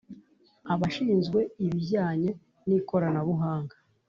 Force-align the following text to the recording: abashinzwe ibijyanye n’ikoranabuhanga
abashinzwe 0.73 1.39
ibijyanye 1.65 2.29
n’ikoranabuhanga 2.67 3.75